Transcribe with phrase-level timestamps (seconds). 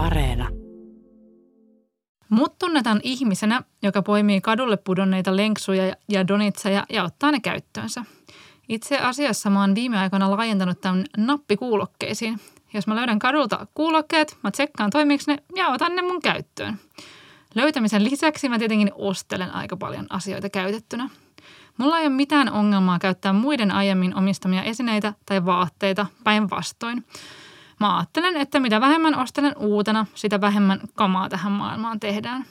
[0.00, 0.48] Areena.
[2.28, 8.04] Mut tunnetaan ihmisenä, joka poimii kadulle pudonneita lenksuja ja donitseja ja ottaa ne käyttöönsä.
[8.68, 12.40] Itse asiassa mä oon viime aikoina laajentanut tämän nappikuulokkeisiin.
[12.74, 16.78] Jos mä löydän kadulta kuulokkeet, mä tsekkaan toimiiko ne ja otan ne mun käyttöön.
[17.54, 21.10] Löytämisen lisäksi mä tietenkin ostelen aika paljon asioita käytettynä.
[21.78, 27.04] Mulla ei ole mitään ongelmaa käyttää muiden aiemmin omistamia esineitä tai vaatteita päinvastoin.
[27.80, 32.44] Mä ajattelen, että mitä vähemmän ostelen uutena, sitä vähemmän kamaa tähän maailmaan tehdään.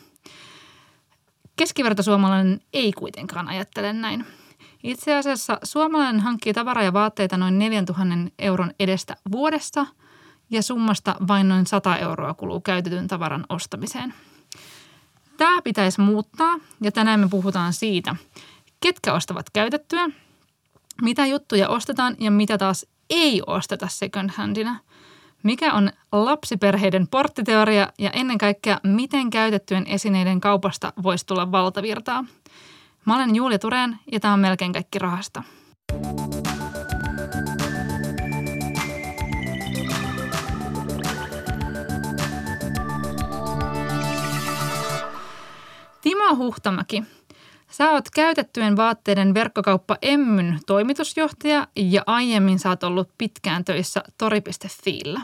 [1.56, 4.26] Keskivertosuomalainen ei kuitenkaan ajattele näin.
[4.84, 8.04] Itse asiassa suomalainen hankkii tavaraa ja vaatteita noin 4000
[8.40, 9.86] euron edestä vuodessa
[10.52, 14.14] ja summasta vain noin 100 euroa kuluu käytetyn tavaran ostamiseen.
[15.38, 18.16] Tämä pitäisi muuttaa ja tänään me puhutaan siitä,
[18.80, 20.10] ketkä ostavat käytettyä,
[21.02, 24.80] mitä juttuja ostetaan ja mitä taas ei osteta second handina–
[25.44, 32.26] mikä on lapsiperheiden porttiteoria ja ennen kaikkea, miten käytettyjen esineiden kaupasta voisi tulla valtavirtaa?
[33.06, 35.44] Mä olen Julia Tureen ja tämä on melkein kaikki rahasta.
[46.02, 47.04] Timo Huhtamäki,
[47.80, 55.22] Sä oot käytettyjen vaatteiden verkkokauppa Emmyn toimitusjohtaja ja aiemmin sä oot ollut pitkään töissä tori.fiillä.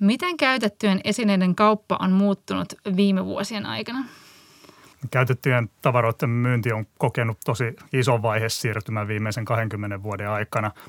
[0.00, 4.04] Miten käytettyjen esineiden kauppa on muuttunut viime vuosien aikana?
[5.10, 10.70] Käytettyjen tavaroiden myynti on kokenut tosi ison siirtymän viimeisen 20 vuoden aikana–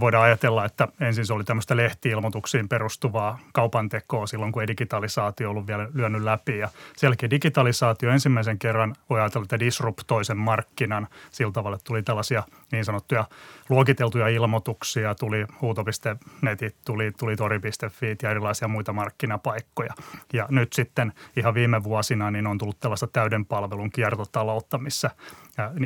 [0.00, 5.66] voidaan ajatella, että ensin se oli tämmöistä lehtiilmoituksiin perustuvaa kaupantekoa silloin, kun ei digitalisaatio ollut
[5.66, 6.58] vielä lyönyt läpi.
[6.58, 11.08] Ja selkeä digitalisaatio ensimmäisen kerran voi ajatella, että disruptoi sen markkinan.
[11.30, 12.42] Sillä tavalla tuli tällaisia
[12.74, 13.24] niin sanottuja
[13.68, 19.94] luokiteltuja ilmoituksia, tuli huuto.netit, tuli, tuli tori.fi ja erilaisia muita markkinapaikkoja.
[20.32, 25.10] Ja nyt sitten ihan viime vuosina niin on tullut tällaista täyden palvelun kiertotaloutta, missä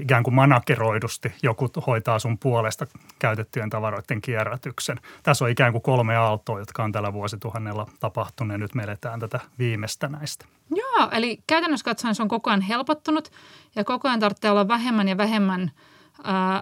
[0.01, 2.87] ikään kuin manageroidusti joku hoitaa sun puolesta
[3.19, 5.01] käytettyjen tavaroiden kierrätyksen.
[5.23, 9.21] Tässä on ikään kuin kolme aaltoa, jotka on tällä vuosituhannella tapahtunut ja nyt me eletään
[9.21, 10.45] tätä viimeistä näistä.
[10.71, 13.31] Joo, eli käytännössä katsoen se on koko ajan helpottunut
[13.77, 15.71] ja koko ajan tarvitsee olla vähemmän ja vähemmän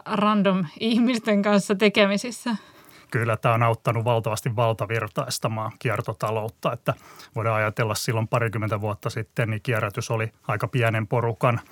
[0.07, 2.57] random ihmisten kanssa tekemisissä.
[3.11, 6.95] Kyllä tämä on auttanut valtavasti valtavirtaistamaan kiertotaloutta, että
[7.35, 11.61] voidaan ajatella silloin parikymmentä vuotta sitten, niin kierrätys oli aika pienen porukan–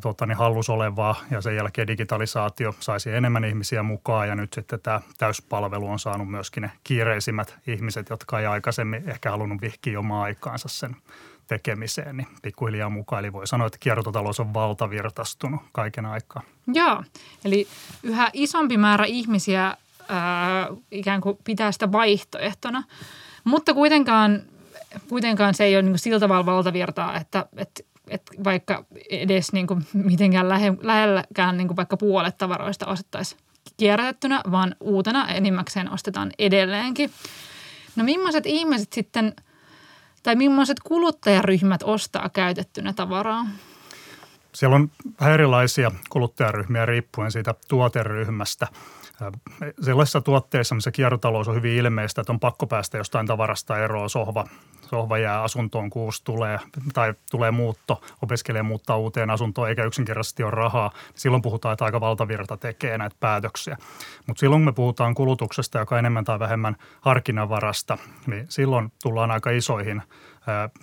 [0.00, 4.80] tuota, niin hallus olevaa ja sen jälkeen digitalisaatio saisi enemmän ihmisiä mukaan ja nyt sitten
[4.80, 10.22] tämä täyspalvelu on saanut myöskin ne kiireisimmät ihmiset, jotka ei aikaisemmin ehkä halunnut vihkiä omaa
[10.22, 10.96] aikaansa sen
[11.46, 13.24] tekemiseen, niin pikkuhiljaa mukaan.
[13.24, 16.42] Eli voi sanoa, että kiertotalous on valtavirtastunut kaiken aikaa.
[16.74, 17.02] Joo,
[17.44, 17.68] eli
[18.02, 19.76] yhä isompi määrä ihmisiä
[20.08, 22.82] ää, ikään kuin pitää sitä vaihtoehtona,
[23.44, 24.42] mutta kuitenkaan,
[25.08, 29.86] kuitenkaan se ei ole niin sillä tavalla valtavirtaa, että, että että vaikka edes niin kuin
[29.92, 33.40] mitenkään lähe, lähelläkään niin kuin vaikka puolet tavaroista ostettaisiin
[33.76, 37.10] kierrätettynä, vaan uutena enimmäkseen ostetaan edelleenkin.
[37.96, 39.34] No millaiset ihmiset sitten,
[40.26, 43.46] tai millaiset kuluttajaryhmät ostaa käytettynä tavaraa?
[44.54, 48.66] Siellä on vähän erilaisia kuluttajaryhmiä riippuen siitä tuoteryhmästä.
[49.80, 54.46] Sellaisissa tuotteissa, missä kiertotalous on hyvin ilmeistä, että on pakko päästä jostain tavarasta eroon, sohva,
[54.90, 56.58] sohva jää asuntoon, kuusi tulee
[56.94, 62.00] tai tulee muutto, opiskelee muuttaa uuteen asuntoon eikä yksinkertaisesti ole rahaa, silloin puhutaan, että aika
[62.00, 63.76] valtavirta tekee näitä päätöksiä.
[64.26, 69.50] Mutta silloin kun me puhutaan kulutuksesta, joka enemmän tai vähemmän harkinnanvarasta, niin silloin tullaan aika
[69.50, 70.02] isoihin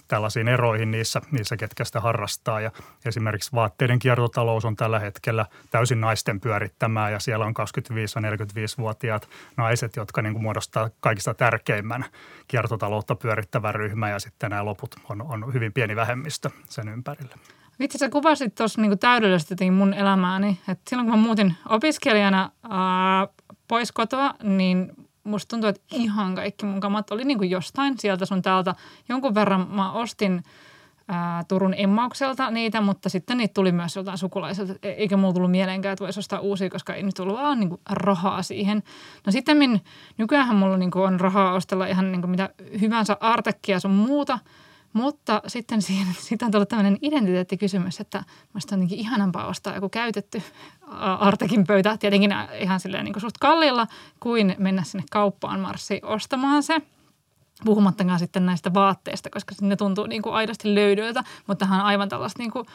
[0.08, 2.62] tällaisiin eroihin niissä, niissä, ketkä sitä harrastaa.
[2.62, 2.72] Ja
[3.06, 7.54] esimerkiksi vaatteiden kiertotalous on tällä hetkellä täysin naisten pyörittämää ja siellä on
[7.90, 12.06] 25-45-vuotiaat naiset, jotka niin kuin muodostaa kaikista tärkeimmän
[12.48, 17.36] kiertotaloutta pyörittävä ryhmä ja sitten nämä loput on, on hyvin pieni vähemmistö sen ympärille.
[17.80, 20.60] Vitsi, sä kuvasit tuossa niinku täydellisesti mun elämääni.
[20.68, 23.28] Et silloin kun mä muutin opiskelijana ää,
[23.68, 24.92] pois kotoa, niin
[25.24, 28.76] musta tuntuu, että ihan kaikki mun kamat oli niin kuin jostain sieltä sun täältä.
[29.10, 30.44] Jonkun verran mä ostin
[31.08, 34.74] ää, Turun emmaukselta niitä, mutta sitten niitä tuli myös joltain sukulaiselta.
[34.84, 37.80] E, eikä mulla tullut mieleenkään, että voisi ostaa uusia, koska ei nyt ollut vaan niin
[37.90, 38.84] rahaa siihen.
[39.26, 39.82] No sitten
[40.18, 42.50] nykyään mulla niin on rahaa ostella ihan niin kuin mitä
[42.82, 44.40] hyvänsä artekkia sun muuta–
[44.94, 48.24] mutta sitten siihen, siitä on tullut tämmöinen identiteettikysymys, että
[48.54, 50.42] minusta on jotenkin ihanampaa ostaa joku käytetty
[51.20, 53.88] Artekin pöytä, tietenkin ihan silleen niin kuin suht kallilla,
[54.20, 56.82] kuin mennä sinne kauppaan marssi ostamaan se.
[57.66, 62.10] Puhumattakaan sitten näistä vaatteista, koska ne tuntuu niin kuin aidosti löydöiltä, mutta tähän on aivan
[62.10, 62.66] tällaista niin kuin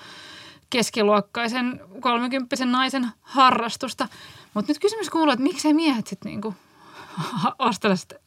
[0.70, 4.08] keskiluokkaisen kolmekymppisen naisen harrastusta.
[4.54, 6.56] Mutta nyt kysymys kuuluu, että miksei miehet sitten niin kuin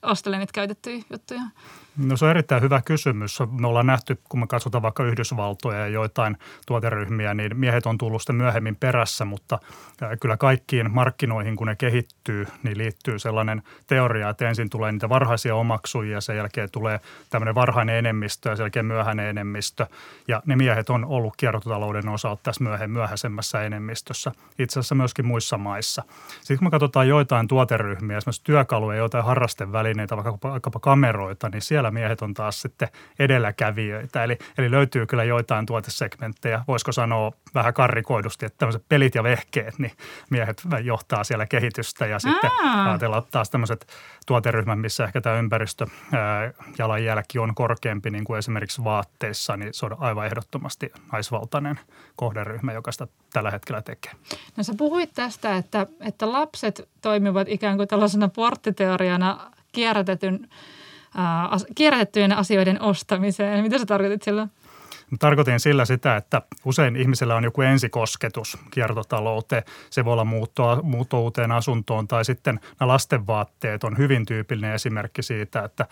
[0.02, 1.42] ostele niitä käytettyjä juttuja?
[1.98, 3.40] No se on erittäin hyvä kysymys.
[3.60, 8.22] Me ollaan nähty, kun me katsotaan vaikka Yhdysvaltoja ja joitain tuoteryhmiä, niin miehet on tullut
[8.22, 9.60] sitten myöhemmin perässä, mutta
[10.22, 15.56] kyllä kaikkiin markkinoihin, kun ne kehittyy, niin liittyy sellainen teoria, että ensin tulee niitä varhaisia
[15.56, 17.00] omaksujia, sen jälkeen tulee
[17.30, 19.88] tämmöinen varhainen enemmistö ja sen jälkeen myöhäinen enemmistö.
[20.28, 25.58] Ja ne miehet on ollut kiertotalouden osalta tässä myöhemmin myöhäisemmässä enemmistössä, itse asiassa myöskin muissa
[25.58, 26.04] maissa.
[26.40, 31.81] Sitten kun me katsotaan joitain tuoteryhmiä, esimerkiksi työkaluja, joitain harrastevälineitä, vaikka, vaikkapa kameroita, niin siellä
[31.82, 32.88] siellä miehet on taas sitten
[33.20, 34.24] edelläkävijöitä.
[34.24, 39.80] Eli, eli löytyy kyllä joitain tuotesegmenttejä, voisiko sanoa vähän karrikoidusti, että tämmöiset pelit ja vehkeet,
[39.80, 39.92] niin
[40.30, 42.90] miehet johtaa siellä kehitystä ja sitten Aa.
[42.90, 43.88] ajatellaan taas tämmöiset
[44.28, 45.86] tuoteryhmät, missä ehkä tämä ympäristö
[46.78, 51.80] jalanjälki on korkeampi, niin kuin esimerkiksi vaatteissa, niin se on aivan ehdottomasti naisvaltainen
[52.16, 54.12] kohderyhmä, joka sitä tällä hetkellä tekee.
[54.58, 60.48] No sä puhuit tästä, että, että lapset toimivat ikään kuin tällaisena porttiteoriana kierrätetyn
[61.76, 63.64] kierrätettyjen asioiden ostamiseen.
[63.64, 64.48] Mitä sä tarkoitit sillä?
[65.20, 69.64] Tarkoitin sillä sitä, että usein ihmisellä on joku ensikosketus kiertotalouteen.
[69.90, 75.24] Se voi olla muuttoa, muutto uuteen asuntoon tai sitten nämä lastenvaatteet on hyvin tyypillinen esimerkki
[75.24, 75.86] siitä, että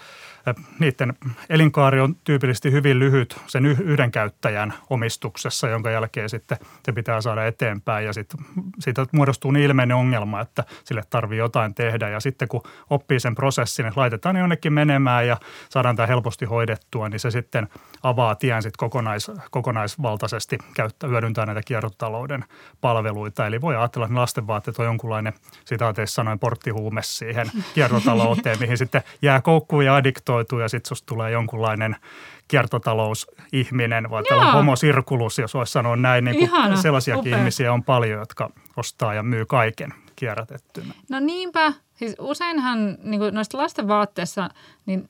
[0.80, 1.14] niiden
[1.50, 7.46] elinkaari on tyypillisesti hyvin lyhyt sen yhden käyttäjän omistuksessa, jonka jälkeen sitten se pitää saada
[7.46, 8.46] eteenpäin ja sitten
[8.80, 13.36] siitä muodostuu niin ilmeinen ongelma, että sille tarvii jotain tehdä ja sitten kun oppii sen
[13.36, 15.38] prosessin, että laitetaan jonnekin menemään ja
[15.70, 17.68] saadaan tämä helposti hoidettua, niin se sitten
[18.04, 22.46] avaa tien sitten kokonaan kokonais, kokonaisvaltaisesti käyttää, hyödyntää näitä kiertotalouden
[22.82, 23.48] palveluita.
[23.48, 25.34] Eli voi ajatella, että lastenvaatteet on jonkunlainen,
[25.66, 31.32] sitaateissa sanoin, porttihuume siihen kiertotalouteen, mihin sitten jää koukkuun ja addiktoituu ja sitten susta tulee
[31.32, 31.96] jonkunlainen
[32.48, 36.26] kiertotalousihminen, vai tällainen homosirkulus, jos voisi sanoa näin.
[36.26, 37.38] Niin Ihana, sellaisiakin upea.
[37.38, 40.94] ihmisiä on paljon, jotka ostaa ja myy kaiken kierrätettynä.
[41.10, 41.74] No niinpä.
[41.94, 44.50] Siis useinhan niin noista lasten vaatteissa,
[44.86, 45.10] niin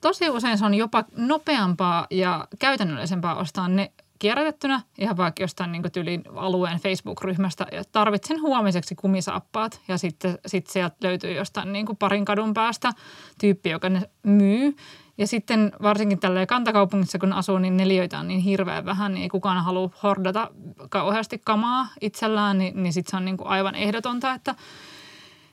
[0.00, 5.82] tosi usein se on jopa nopeampaa ja käytännöllisempää ostaa ne kierrätettynä ihan vaikka jostain niin
[5.92, 12.24] tyylin alueen Facebook-ryhmästä ja tarvitsen huomiseksi kumisaappaat ja sitten sit sieltä löytyy jostain niin parin
[12.24, 12.92] kadun päästä
[13.40, 14.76] tyyppi, joka ne myy.
[15.18, 19.28] Ja sitten varsinkin tällä kantakaupungissa, kun asuu, niin neliöitä on niin hirveän vähän, niin ei
[19.28, 20.50] kukaan halua hordata
[20.88, 24.54] kauheasti kamaa itsellään, niin, niin sitten se on niin kuin aivan ehdotonta, että–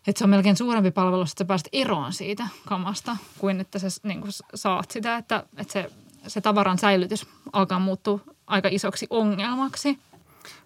[0.07, 3.87] että se on melkein suurempi palvelu, että sä pääset eroon siitä kamasta, kuin että sä
[4.03, 5.91] niin kuin saat sitä, että, että se,
[6.27, 9.99] se tavaran säilytys alkaa muuttua aika isoksi ongelmaksi.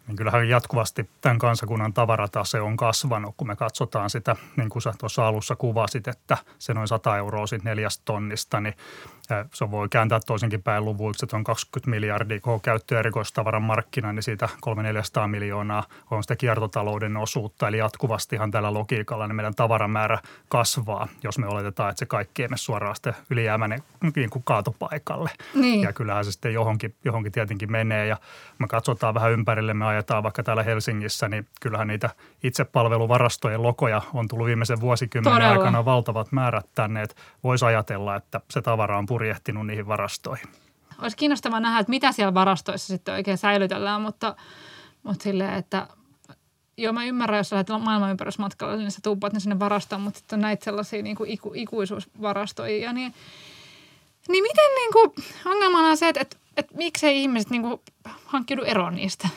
[0.07, 4.93] Niin kyllähän jatkuvasti tämän kansakunnan tavaratase on kasvanut, kun me katsotaan sitä, niin kuin sä
[4.97, 8.73] tuossa alussa kuvasit, että se noin 100 euroa siitä neljästä tonnista, niin
[9.53, 14.13] se voi kääntää toisinkin päin luvuiksi, että on 20 miljardia koko käyttö- ja erikoistavaran markkina,
[14.13, 17.67] niin siitä 300 miljoonaa on sitä kiertotalouden osuutta.
[17.67, 20.19] Eli jatkuvastihan tällä logiikalla niin meidän tavaramäärä
[20.49, 23.83] kasvaa, jos me oletetaan, että se kaikki ei mene suoraan sitten ylijäämäinen
[24.15, 25.29] niin kuin kaatopaikalle.
[25.55, 25.81] Niin.
[25.81, 28.17] Ja kyllähän se sitten johonkin, johonkin tietenkin menee ja
[28.59, 32.09] me katsotaan vähän ympärille, me ajetaan vaikka täällä Helsingissä, niin kyllähän niitä
[32.43, 35.63] itsepalveluvarastojen lokoja on tullut viimeisen vuosikymmenen Todella.
[35.63, 40.47] aikana valtavat määrät tänne, että voisi ajatella, että se tavara on purjehtinut niihin varastoihin.
[41.01, 44.35] Olisi kiinnostavaa nähdä, että mitä siellä varastoissa sitten oikein säilytellään, mutta,
[45.03, 45.87] mutta silleen, että
[46.77, 50.41] Joo, mä ymmärrän, jos lähdet maailmanympärysmatkalle, niin sä tuuppaat ne sinne varastoon, mutta sitten on
[50.41, 52.93] näitä sellaisia niin kuin iku, ikuisuusvarastoja.
[52.93, 53.13] Niin,
[54.29, 55.13] niin miten niin kuin,
[55.45, 57.81] ongelmana on se, että, että, että miksei ihmiset niin kuin,
[58.25, 59.29] hankkiudu eroon niistä?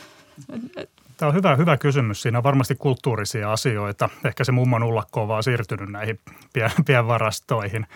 [1.17, 2.23] Tämä on hyvä, hyvä kysymys.
[2.23, 4.09] Siinä on varmasti kulttuurisia asioita.
[4.25, 6.21] Ehkä se mummon ullakko on vaan siirtynyt näihin
[6.53, 7.87] pien, pienvarastoihin,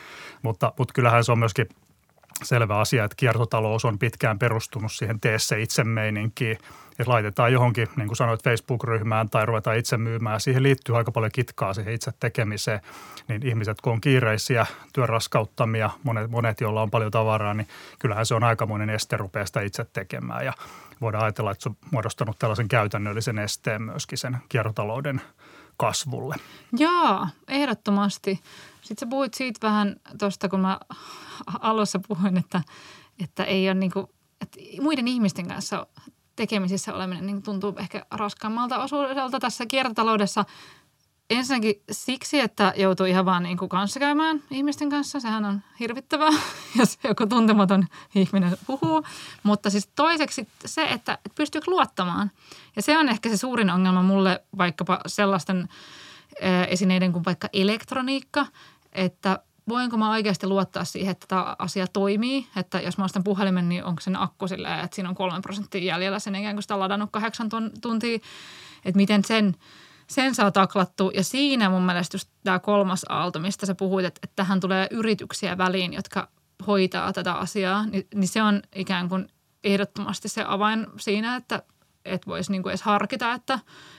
[0.42, 1.68] mutta, mutta kyllähän se on myöskin
[2.42, 6.58] selvä asia, että kiertotalous on pitkään perustunut siihen tee se itse meininkiin.
[6.98, 10.40] Ja laitetaan johonkin, niin kuin sanoit, Facebook-ryhmään tai ruvetaan itse myymään.
[10.40, 12.80] Siihen liittyy aika paljon kitkaa siihen itse tekemiseen.
[13.28, 17.68] Niin ihmiset, kun on kiireisiä, työn raskauttamia, monet, monet, joilla on paljon tavaraa, niin
[17.98, 20.44] kyllähän se on aikamoinen este rupeaa sitä itse tekemään.
[20.44, 20.52] Ja
[21.00, 25.20] voidaan ajatella, että se on muodostanut tällaisen käytännöllisen esteen myöskin sen kiertotalouden
[25.76, 26.36] kasvulle.
[26.78, 28.40] Joo, ehdottomasti.
[28.88, 30.80] Sitten sä puhuit siitä vähän tuosta, kun mä
[31.60, 32.62] alussa puhuin, että,
[33.22, 34.06] että ei ole niin kuin,
[34.40, 35.86] että muiden ihmisten kanssa
[36.36, 40.44] tekemisissä oleminen niin tuntuu ehkä raskaammalta osuudelta tässä kiertotaloudessa.
[41.30, 45.20] Ensinnäkin siksi, että joutuu ihan vaan niin kuin kanssakäymään ihmisten kanssa.
[45.20, 46.30] Sehän on hirvittävää,
[46.78, 49.02] jos joku tuntematon ihminen puhuu.
[49.42, 52.30] Mutta siis toiseksi se, että pystyy luottamaan.
[52.76, 55.68] Ja se on ehkä se suurin ongelma mulle vaikkapa sellaisten
[56.68, 58.46] esineiden kuin vaikka elektroniikka,
[58.98, 59.38] että
[59.68, 62.46] voinko mä oikeasti luottaa siihen, että tämä asia toimii.
[62.56, 65.84] Että jos mä ostan puhelimen, niin onko sen akku sillä, että siinä on kolme prosenttia
[65.84, 67.48] jäljellä sen ikään kuin sitä ladannut kahdeksan
[67.82, 68.18] tuntia.
[68.84, 69.54] Että miten sen
[70.08, 71.10] sen saa taklattua.
[71.14, 74.88] Ja siinä mun mielestä just tämä kolmas aalto, mistä sä puhuit, että, että tähän tulee
[74.90, 76.28] yrityksiä väliin, jotka
[76.66, 79.28] hoitaa tätä asiaa, niin, niin se on ikään kuin
[79.64, 81.62] ehdottomasti se avain siinä, että
[82.04, 83.58] et voisi niinku edes harkita, että,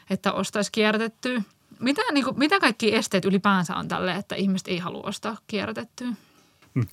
[0.09, 1.41] että ostaisi kierrätettyä.
[1.79, 6.07] Mitä, niinku, mitä kaikki esteet ylipäänsä on tälle, että ihmiset ei halua ostaa kierrätettyä?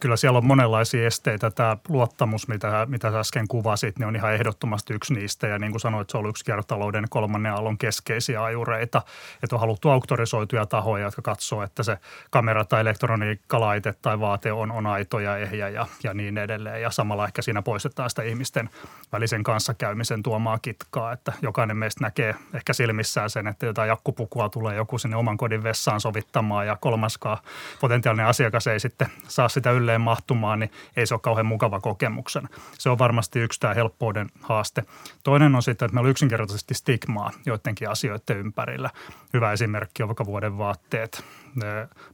[0.01, 1.51] Kyllä siellä on monenlaisia esteitä.
[1.51, 5.47] Tämä luottamus, mitä, mitä sä äsken kuvasit, niin on ihan ehdottomasti yksi niistä.
[5.47, 9.03] Ja niin kuin sanoit, se on yksi kiertotalouden kolmannen aallon keskeisiä ajureita.
[9.43, 11.99] Että on haluttu auktorisoituja tahoja, jotka katsoo, että se
[12.31, 16.83] kamera tai elektroniikkalaite tai vaate on, on aito ja ehjä ja, ja niin edelleen.
[16.83, 18.71] Ja samalla ehkä siinä poistetaan sitä ihmisten
[19.13, 24.77] välisen kanssakäymisen tuomaa kitkaa, että jokainen meistä näkee ehkä silmissään sen, että jotain jakkupukua tulee
[24.77, 27.39] joku sinne oman kodin vessaan sovittamaan ja kolmaskaan
[27.81, 32.49] potentiaalinen asiakas ei sitten saa sitä ylleen mahtumaan, niin ei se ole kauhean mukava kokemuksena.
[32.79, 34.83] Se on varmasti yksi tämä helppouden haaste.
[35.23, 38.91] Toinen on sitten, että meillä on yksinkertaisesti stigmaa joidenkin asioiden ympärillä.
[39.33, 41.25] Hyvä esimerkki on vaikka vuoden vaatteet.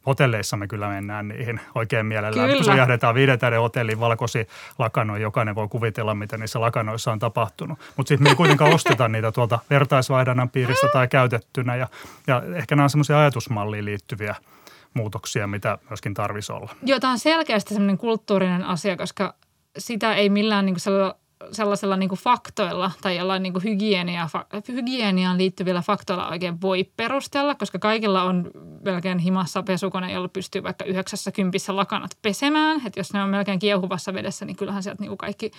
[0.06, 2.48] Hotelleissa me kyllä mennään niihin oikein mielellään.
[2.48, 2.56] Kyllä.
[2.56, 7.78] Kun sujahdetaan viiden tähden hotelliin valkoisi lakanoja, jokainen voi kuvitella, mitä niissä lakanoissa on tapahtunut.
[7.96, 11.76] Mutta sitten me ei kuitenkaan osteta niitä tuolta vertaisvaihdannan piiristä tai käytettynä.
[11.76, 11.88] Ja,
[12.26, 14.34] ja ehkä nämä on semmoisia ajatusmalliin liittyviä–
[14.94, 16.74] muutoksia, mitä myöskin tarvisi olla.
[16.82, 19.34] Joo, tämä on selkeästi sellainen kulttuurinen asia, koska
[19.78, 21.12] sitä ei millään niin kuin
[21.52, 24.28] sellaisella niin faktoilla tai jollain niin hygienia,
[24.68, 28.50] hygieniaan liittyvillä faktoilla oikein voi perustella, koska kaikilla on
[28.84, 32.86] melkein himassa pesukone, jolla pystyy vaikka yhdeksässä kympissä lakanat pesemään.
[32.86, 35.50] Että jos ne on melkein kiehuvassa vedessä, niin kyllähän sieltä niin kaikki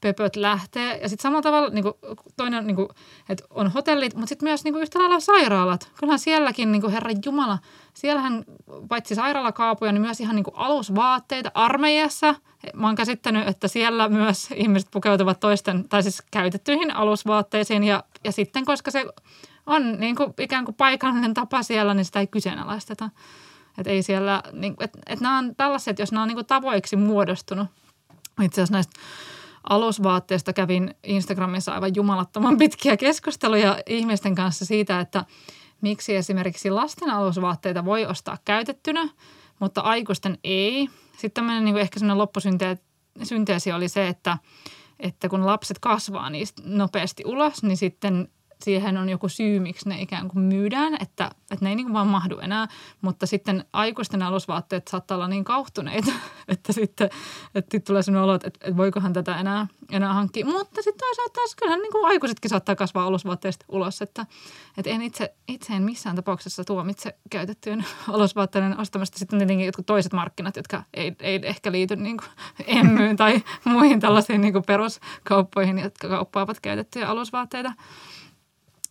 [0.00, 0.98] pöpöt lähtee.
[1.02, 1.84] Ja sitten samalla tavalla niin
[2.36, 2.88] toinen, niin kuin,
[3.28, 5.90] että on hotellit, mutta sitten myös niin yhtä lailla sairaalat.
[6.00, 7.58] Kyllähän sielläkin, niin kuin Herran Jumala,
[8.00, 8.44] siellähän
[8.88, 12.34] paitsi sairaalakaapuja, niin myös ihan niin kuin alusvaatteita armeijassa–
[12.74, 18.32] Mä oon käsittänyt, että siellä myös ihmiset pukeutuvat toisten, tai siis käytettyihin alusvaatteisiin ja, ja
[18.32, 19.06] sitten, koska se
[19.66, 23.10] on niin kuin ikään kuin paikallinen tapa siellä, niin sitä ei kyseenalaisteta.
[23.78, 26.96] Että ei siellä, niin, että et nämä on tällaiset, jos nämä on niin kuin tavoiksi
[26.96, 27.68] muodostunut.
[28.42, 29.00] Itse asiassa näistä
[29.70, 35.24] alusvaatteista kävin Instagramissa aivan jumalattoman pitkiä keskusteluja ihmisten kanssa siitä, että
[35.80, 39.08] miksi esimerkiksi lasten alusvaatteita voi ostaa käytettynä,
[39.60, 40.88] mutta aikuisten ei–
[41.20, 44.38] sitten tämmöinen niin ehkä semmoinen loppusynteesi oli se, että,
[45.00, 48.28] että kun lapset kasvaa niistä nopeasti ulos, niin sitten
[48.64, 51.94] siihen on joku syy, miksi ne ikään kuin myydään, että, että ne ei niin kuin
[51.94, 52.68] vaan mahdu enää.
[53.00, 56.12] Mutta sitten aikuisten alusvaatteet saattaa olla niin kauhtuneita,
[56.48, 57.10] että sitten
[57.54, 60.46] että tulee sellainen olo, että, että voikohan tätä enää, enää hankkia.
[60.46, 64.26] Mutta sitten toisaalta taas kyllähän niin kuin aikuisetkin saattaa kasvaa alusvaatteista ulos, että,
[64.78, 69.18] että en itse, itse en missään tapauksessa tuomitse käytettyjen alusvaatteiden ostamasta.
[69.18, 72.30] Sitten tietenkin jotkut toiset markkinat, jotka ei, ei ehkä liity niin kuin
[72.66, 77.72] emmyyn tai muihin tällaisiin niin kuin peruskauppoihin, jotka kauppaavat käytettyjä alusvaatteita–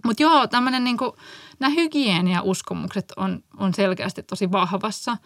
[0.05, 1.15] mutta joo, tämmöinen niinku,
[1.59, 5.17] nämä hygienia-uskomukset on, on selkeästi tosi vahvassa.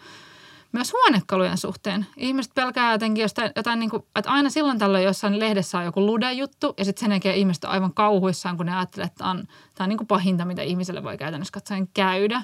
[0.72, 2.06] Myös huonekalujen suhteen.
[2.16, 6.06] Ihmiset pelkää jotenkin jostain, jotain, niin kuin, että aina silloin tällöin jossain lehdessä on joku
[6.06, 9.84] lude-juttu ja sitten sen jälkeen ihmiset on aivan kauhuissaan, kun ne ajattelee, että on, tämä
[9.84, 12.42] on niin kuin pahinta, mitä ihmiselle voi käytännössä katsoen käydä.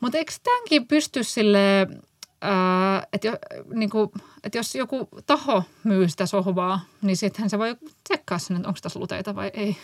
[0.00, 1.86] Mutta eikö tämänkin pysty sille
[3.12, 3.32] että, jo,
[3.74, 4.10] niin kuin,
[4.44, 8.80] että jos joku taho myy sitä sohvaa, niin sittenhän se voi tsekkaa sen, että onko
[8.82, 9.76] tässä luteita vai ei.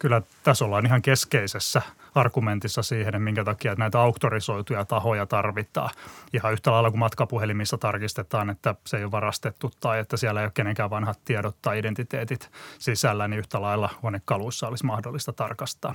[0.00, 1.82] Kyllä tässä ollaan ihan keskeisessä
[2.14, 5.90] argumentissa siihen, että minkä takia näitä auktorisoituja tahoja tarvitaan.
[6.32, 10.46] Ihan yhtä lailla kuin matkapuhelimissa tarkistetaan, että se ei ole varastettu tai että siellä ei
[10.46, 15.94] ole kenenkään vanhat tiedot tai identiteetit sisällä, niin yhtä lailla huonekaluissa olisi mahdollista tarkastaa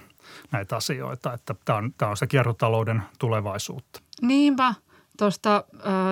[0.51, 1.33] näitä asioita.
[1.33, 4.01] Että tämä on, tämä on se kiertotalouden tulevaisuutta.
[4.21, 4.73] Niinpä.
[5.17, 5.63] Tuosta,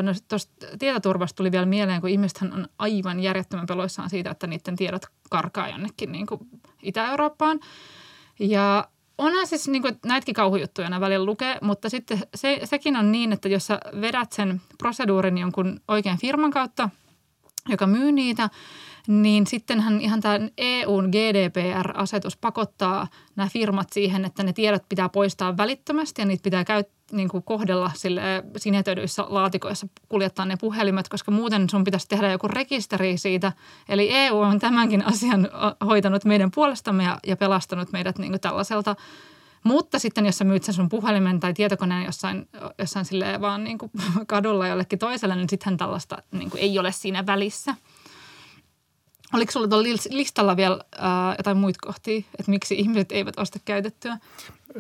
[0.02, 4.76] no, tuosta tietoturvasta tuli vielä mieleen, kun ihmiset on aivan järjettömän peloissaan siitä, että niiden
[4.76, 6.40] tiedot karkaa jonnekin niin kuin
[6.84, 7.60] Itä-Eurooppaan.
[8.40, 13.12] Ja onhan siis niin kuin, näitäkin kauhujuttuja aina välillä lukee, mutta sitten se, sekin on
[13.12, 16.90] niin, että jos sä vedät sen proseduurin jonkun oikean firman kautta,
[17.70, 18.50] joka myy niitä,
[19.08, 25.58] niin sittenhän ihan tämä EUn GDPR-asetus pakottaa nämä firmat siihen, että ne tiedot pitää poistaa
[25.58, 28.22] välittömästi ja niitä pitää käyttää niin kuin kohdella sille
[28.58, 33.52] sinetöidyissä laatikoissa kuljettaa ne puhelimet, koska muuten sun pitäisi tehdä joku rekisteri siitä.
[33.90, 35.50] Eli EU on tämänkin asian
[35.86, 38.96] hoitanut meidän puolestamme ja, ja pelastanut meidät niin kuin tällaiselta
[39.64, 43.78] mutta sitten jos sä myyt sen sun puhelimen tai tietokoneen jossain, jossain silleen vaan niin
[43.78, 43.92] kuin
[44.28, 47.76] kadulla jollekin toiselle, niin sittenhän tällaista niin kuin ei ole siinä välissä–
[49.34, 54.18] Oliko sulla tuolla listalla vielä äh, jotain muita kohtia, että miksi ihmiset eivät osta käytettyä?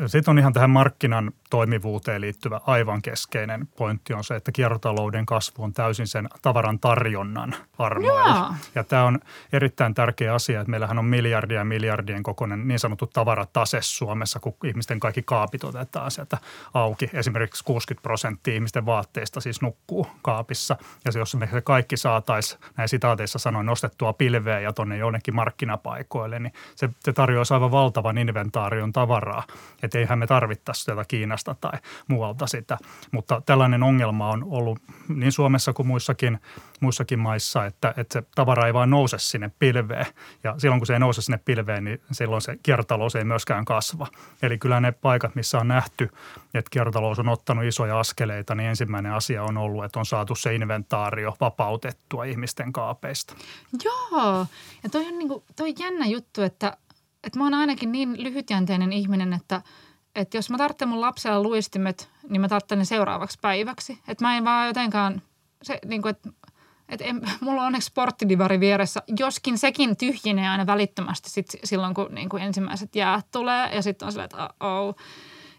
[0.08, 5.64] Sitten on ihan tähän markkinan toimivuuteen liittyvä aivan keskeinen pointti on se, että kiertotalouden kasvu
[5.64, 8.56] on täysin sen tavaran tarjonnan armoilla.
[8.76, 9.20] Ja tämä on
[9.54, 14.56] erittäin tärkeä asia, että meillähän on miljardia ja miljardien kokoinen niin sanottu tavaratase Suomessa, kun
[14.64, 16.38] ihmisten kaikki kaapit otetaan sieltä
[16.74, 17.10] auki.
[17.14, 20.78] Esimerkiksi 60 prosenttia ihmisten vaatteista siis nukkuu kaapissa.
[21.06, 26.40] Ja jos me se kaikki saataisiin näin sitaateissa sanoin nostettua pilveä ja tuonne jonnekin markkinapaikoille,
[26.40, 29.44] niin se, se tarjoaisi aivan valtavan inventaarion tavaraa.
[29.84, 32.78] Että eihän me tarvittaisi sieltä Kiinasta tai muualta sitä.
[33.12, 36.40] Mutta tällainen ongelma on ollut niin Suomessa kuin muissakin,
[36.80, 40.06] muissakin maissa, että, että se tavara ei vaan nouse sinne pilveen.
[40.44, 44.08] Ja silloin kun se ei nouse sinne pilveen, niin silloin se kiertotalous ei myöskään kasva.
[44.42, 46.10] Eli kyllä ne paikat, missä on nähty,
[46.54, 50.56] että kiertotalous on ottanut isoja askeleita, niin ensimmäinen asia on ollut, että on saatu se
[50.56, 53.36] inventaario vapautettua ihmisten kaapeista.
[53.84, 54.46] Joo,
[54.84, 56.78] ja toi on, niinku, toi jännä juttu, että,
[57.24, 59.62] että mä oon ainakin niin lyhytjänteinen ihminen, että,
[60.16, 64.00] että jos mä tarvitsen mun lapsella luistimet, niin mä tarvitsen ne seuraavaksi päiväksi.
[64.08, 65.22] Että mä en vaan jotenkaan,
[65.62, 66.30] se, niin kuin, että
[66.90, 72.16] et en, mulla on onneksi sporttidivari vieressä, joskin sekin tyhjenee aina välittömästi sit silloin, kun
[72.16, 73.76] niin kuin ensimmäiset jäät tulee.
[73.76, 74.96] Ja sitten on silleen, että oh.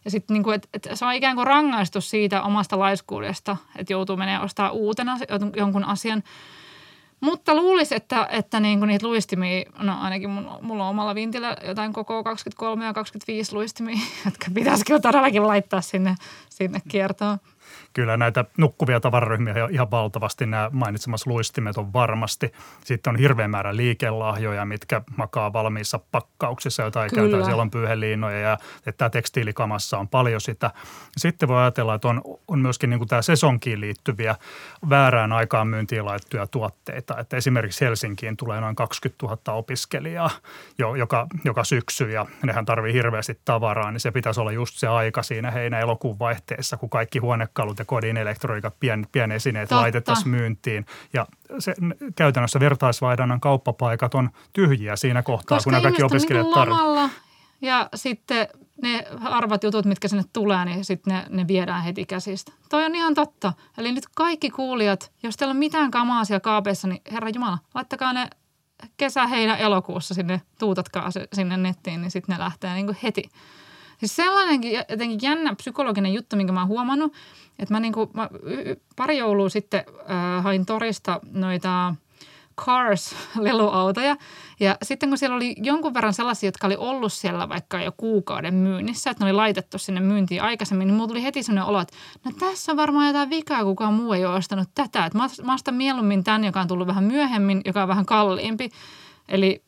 [0.04, 4.16] Ja sitten niin et, et se on ikään kuin rangaistus siitä omasta laiskuudesta, että joutuu
[4.16, 5.18] menemään ostaa uutena
[5.56, 6.22] jonkun asian–
[7.22, 11.56] mutta luulisi, että, että niin kuin niitä luistimia, no ainakin mun, mulla on omalla vintillä
[11.66, 16.14] jotain koko 23 ja 25 luistimia, jotka pitäisi todellakin laittaa sinne,
[16.48, 17.38] sinne kiertoon.
[17.92, 20.46] Kyllä näitä nukkuvia tavararyhmiä ihan valtavasti.
[20.46, 22.52] Nämä mainitsemassa luistimet on varmasti.
[22.84, 27.30] Sitten on hirveän määrä liikelahjoja, mitkä makaa valmiissa pakkauksissa, joita ei Kyllä.
[27.30, 27.44] käytä.
[27.44, 30.70] Siellä on pyyheliinoja ja että tämä tekstiilikamassa on paljon sitä.
[31.16, 34.36] Sitten voi ajatella, että on, on myöskin niin kuin tämä sesonkiin liittyviä
[34.90, 37.18] väärään aikaan myyntiin laittuja tuotteita.
[37.18, 40.30] Että esimerkiksi Helsinkiin tulee noin 20 000 opiskelijaa
[40.78, 44.86] jo, joka, joka syksy ja nehän tarvii hirveästi tavaraa, niin se pitäisi olla just se
[44.86, 49.82] aika siinä heinä-elokuun vaihteessa, kun kaikki huonekalut ja kodin elektroniikat, pien, pienesineet Totta.
[49.82, 50.86] laitettaisiin myyntiin.
[51.12, 51.26] Ja
[51.58, 51.74] se,
[52.16, 57.10] käytännössä vertaisvaihdannan kauppapaikat on tyhjiä siinä kohtaa, Koska kun nämä kaikki opiskelijat niin tarvitsevat.
[57.60, 58.48] Ja sitten
[58.82, 62.52] ne arvat jutut, mitkä sinne tulee, niin sitten ne, ne viedään heti käsistä.
[62.68, 63.52] Toi on ihan totta.
[63.78, 68.12] Eli nyt kaikki kuulijat, jos teillä on mitään kamaa siellä kaapeissa, niin herra Jumala, laittakaa
[68.12, 68.30] ne
[68.96, 73.30] kesä, heinä, elokuussa sinne, tuutatkaa se sinne nettiin, niin sitten ne lähtee niin kuin heti.
[74.02, 77.12] Siis sellainenkin jotenkin jännä psykologinen juttu, minkä mä oon huomannut,
[77.58, 78.28] että mä, niinku, mä
[78.96, 81.94] pari joulua sitten äh, hain torista noita
[82.60, 84.16] Cars-leluautoja.
[84.60, 88.54] Ja sitten kun siellä oli jonkun verran sellaisia, jotka oli ollut siellä vaikka jo kuukauden
[88.54, 91.96] myynnissä, että ne oli laitettu sinne myyntiin aikaisemmin, niin mulla tuli heti sellainen olo, että
[92.24, 95.06] no tässä on varmaan jotain vikaa, kukaan muu ei ole ostanut tätä.
[95.06, 98.70] Että mä, mä ostan mieluummin tämän, joka on tullut vähän myöhemmin, joka on vähän kalliimpi.
[99.28, 99.62] Eli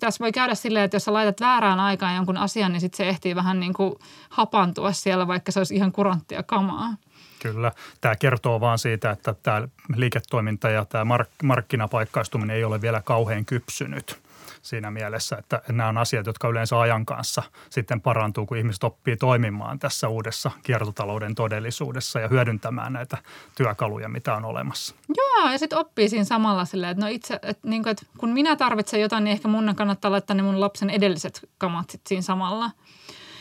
[0.00, 3.08] tässä voi käydä silleen, että jos sä laitat väärään aikaan jonkun asian, niin sitten se
[3.08, 3.94] ehtii vähän niin kuin
[4.28, 6.96] hapantua siellä, vaikka se olisi ihan kuranttia kamaa.
[7.42, 7.72] Kyllä.
[8.00, 13.44] Tämä kertoo vaan siitä, että tämä liiketoiminta ja tämä mark- markkinapaikkaistuminen ei ole vielä kauhean
[13.44, 14.18] kypsynyt–
[14.62, 19.16] siinä mielessä, että nämä on asiat, jotka yleensä ajan kanssa sitten parantuu, kun ihmiset oppii
[19.16, 23.18] toimimaan tässä uudessa kiertotalouden todellisuudessa ja hyödyntämään näitä
[23.56, 24.94] työkaluja, mitä on olemassa.
[25.16, 28.28] Joo, ja sitten oppii siinä samalla silleen, että no itse, että, niin kuin, että kun
[28.28, 32.22] minä tarvitsen jotain, niin ehkä mun kannattaa laittaa ne mun lapsen edelliset kamat sit siinä
[32.22, 32.70] samalla.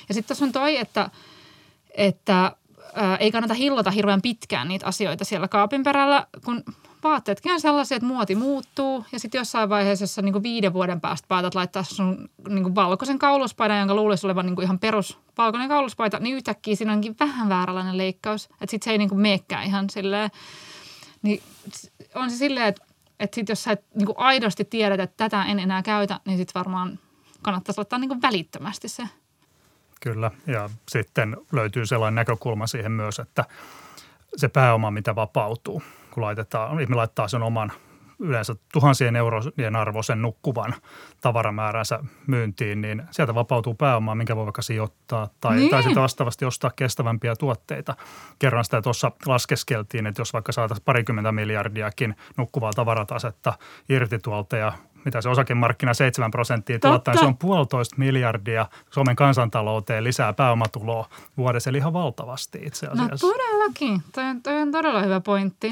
[0.09, 1.09] Ja sitten tuossa on toi, että,
[1.91, 2.55] että
[2.93, 6.63] ää, ei kannata hillota hirveän pitkään niitä asioita siellä kaapin perällä, kun
[7.03, 11.27] vaatteetkin on sellaisia, että muoti muuttuu ja sitten jossain vaiheessa, jossa niin viiden vuoden päästä
[11.27, 16.35] päätät laittaa sun niin valkoisen kauluspaidan, jonka luulisi olevan niin ihan perus valkoinen kauluspaita, niin
[16.35, 18.45] yhtäkkiä siinä onkin vähän vääränlainen leikkaus.
[18.45, 20.29] Että sitten se ei niin meekään ihan silleen.
[21.21, 21.43] Niin
[22.15, 22.85] on se silleen, että,
[23.19, 26.59] että sit jos sä et niin aidosti tiedät, että tätä en enää käytä, niin sitten
[26.59, 26.99] varmaan
[27.41, 29.03] kannattaisi laittaa niin välittömästi se.
[29.99, 33.45] Kyllä, ja sitten löytyy sellainen näkökulma siihen myös, että
[34.35, 37.71] se pääoma, mitä vapautuu– kun laitetaan, ihminen laittaa sen oman
[38.19, 40.75] yleensä tuhansien eurojen arvoisen nukkuvan
[41.21, 45.69] tavaramääränsä myyntiin, niin sieltä vapautuu pääomaa, minkä voi vaikka sijoittaa tai, niin.
[45.69, 47.95] tai sitten vastaavasti ostaa kestävämpiä tuotteita.
[48.39, 53.53] Kerran sitä tuossa laskeskeltiin, että jos vaikka saataisiin parikymmentä miljardiakin nukkuvaa tavaratasetta
[53.89, 54.73] irti tuolta ja
[55.05, 61.69] mitä se osakemarkkina 7 prosenttia tuottaa, se on puolitoista miljardia Suomen kansantalouteen lisää pääomatuloa vuodessa,
[61.69, 63.27] eli ihan valtavasti itse no asiassa.
[63.27, 65.67] No todellakin, toi on, toi on todella hyvä pointti.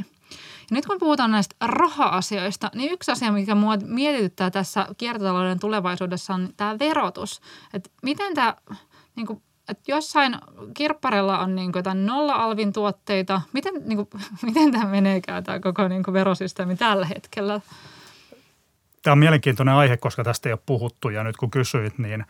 [0.69, 6.33] Ja nyt kun puhutaan näistä raha-asioista, niin yksi asia, mikä mua mietityttää tässä kiertotalouden tulevaisuudessa
[6.33, 7.41] on tämä verotus.
[7.73, 8.55] Että miten tämä,
[9.15, 10.35] niin kuin, että jossain
[10.73, 13.41] kirpparella on niin kuin jotain nolla-alvin tuotteita.
[13.53, 14.09] Miten, niin kuin,
[14.47, 17.61] miten tämä meneekään tämä koko niin kuin verosysteemi tällä hetkellä?
[19.07, 22.25] Tämä on mielenkiintoinen aihe, koska tästä ei ole puhuttu ja nyt kun kysyit, niin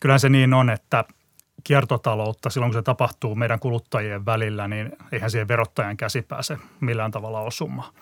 [0.00, 1.04] Kyllä se niin on, että
[1.64, 7.10] kiertotaloutta silloin, kun se tapahtuu meidän kuluttajien välillä, niin eihän siihen verottajan käsi pääse millään
[7.10, 7.92] tavalla osumaan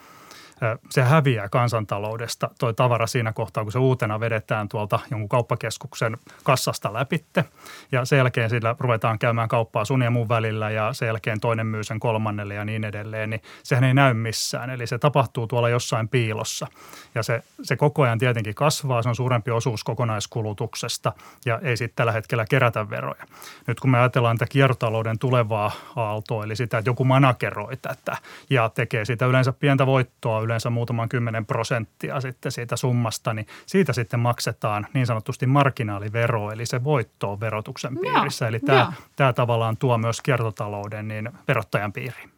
[0.91, 6.93] se häviää kansantaloudesta toi tavara siinä kohtaa, kun se uutena vedetään tuolta jonkun kauppakeskuksen kassasta
[6.93, 7.45] läpitte.
[7.93, 11.67] Ja sen jälkeen sillä ruvetaan käymään kauppaa sun ja mun välillä ja sen jälkeen toinen
[11.67, 13.31] myy sen kolmannelle ja niin edelleen.
[13.31, 14.71] Niin sehän ei näy missään.
[14.71, 16.67] Eli se tapahtuu tuolla jossain piilossa.
[17.15, 19.03] Ja se, se koko ajan tietenkin kasvaa.
[19.03, 21.13] Se on suurempi osuus kokonaiskulutuksesta
[21.47, 23.25] ja ei sitten tällä hetkellä kerätä veroja.
[23.67, 28.17] Nyt kun me ajatellaan tätä kiertotalouden tulevaa aaltoa, eli sitä, että joku manageroi tätä
[28.51, 33.93] ja tekee sitä yleensä pientä voittoa yleensä muutaman kymmenen prosenttia sitten siitä summasta, niin siitä
[33.93, 38.45] sitten maksetaan niin sanotusti marginaalivero, eli se voitto on verotuksen piirissä.
[38.45, 42.31] Joo, eli tämä, tämä tavallaan tuo myös kiertotalouden niin verottajan piiriin.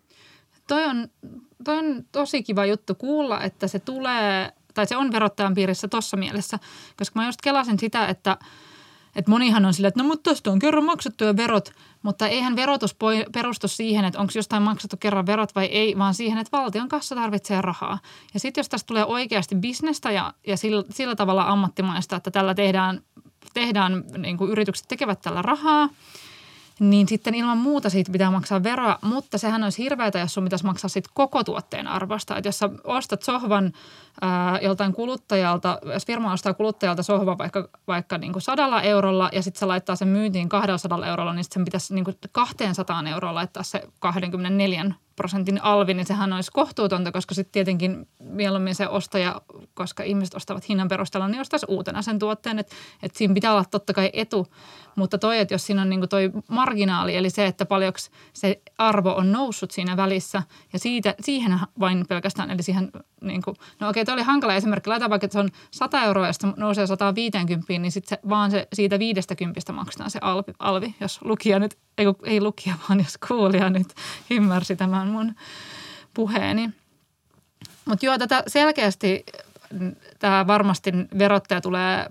[0.68, 1.08] Toi on,
[1.64, 6.16] toi on tosi kiva juttu kuulla, että se tulee, tai se on verottajan piirissä tuossa
[6.16, 6.58] mielessä,
[6.96, 8.36] koska mä just kelasin sitä, että–
[9.16, 12.56] että monihan on sillä, että no mutta tästä on kerran maksettu jo verot, mutta eihän
[12.56, 12.96] verotus
[13.32, 17.14] perustu siihen, että onko jostain maksettu kerran verot vai ei, vaan siihen, että valtion kassa
[17.14, 17.98] tarvitsee rahaa.
[18.34, 22.54] Ja sitten jos tästä tulee oikeasti bisnestä ja, ja sillä, sillä tavalla ammattimaista, että tällä
[22.54, 23.00] tehdään,
[23.54, 25.88] tehdään niin kuin yritykset tekevät tällä rahaa–
[26.80, 30.64] niin sitten ilman muuta siitä pitää maksaa veroa, mutta sehän olisi hirveätä, jos sun pitäisi
[30.64, 32.36] maksaa sitten koko tuotteen arvosta.
[32.36, 33.72] Että jos sä ostat sohvan
[34.20, 39.42] ää, joltain kuluttajalta, jos firma ostaa kuluttajalta sohvan vaikka, vaikka niin kuin sadalla eurolla ja
[39.42, 43.34] sitten se laittaa sen myyntiin 200 eurolla, niin sitten sen pitäisi niin kuin 200 euroa
[43.34, 44.84] laittaa se 24
[45.16, 49.40] prosentin alvi, niin sehän olisi kohtuutonta, koska sitten tietenkin mieluummin se ostaja,
[49.74, 52.58] koska ihmiset ostavat hinnan perusteella, niin ostaisi uutena sen tuotteen.
[52.58, 54.46] Että et siinä pitää olla totta kai etu,
[54.96, 57.98] mutta toi, että jos siinä on niinku toi marginaali, eli se, että paljonko
[58.32, 63.56] se arvo on noussut siinä välissä ja siitä, siihen vain pelkästään, eli siihen niin kuin,
[63.80, 64.90] no okei, toi oli hankala esimerkki.
[64.90, 68.68] Laita vaikka, että se on 100 euroa ja sitten nousee 150, niin sitten vaan se,
[68.72, 73.70] siitä 50 maksetaan se alvi, alvi, jos lukija nyt, ei, ei lukija, vaan jos kuulija
[73.70, 73.94] nyt
[74.30, 75.34] ymmärsi tämän mun
[76.14, 76.70] puheeni.
[77.84, 79.24] Mutta joo, tätä selkeästi
[80.18, 82.10] tämä varmasti verottaja tulee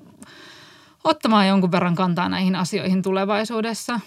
[1.03, 3.99] ottamaan jonkun verran kantaa näihin asioihin tulevaisuudessa.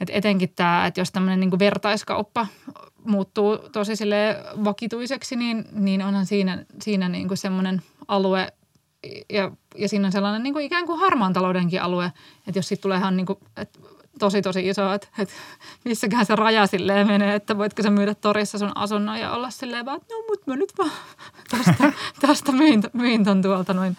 [0.00, 2.46] Et etenkin tämä, että jos tämmöinen niin vertaiskauppa
[3.04, 8.52] muuttuu tosi sille vakituiseksi, niin, niin onhan siinä, siinä niin kuin semmoinen alue
[9.30, 12.12] ja, ja siinä on sellainen niin kuin ikään kuin harmaan taloudenkin alue,
[12.48, 13.78] että jos siitä tulee ihan niin kuin, että
[14.22, 15.34] tosi tosi iso, että, että
[15.84, 19.86] missäkään se raja silleen menee, että voitko sä myydä torissa sun asunnon ja olla silleen
[19.86, 20.90] vaan, että no mut mä nyt vaan
[21.50, 23.96] tästä, tästä myin, myin ton tuolta noin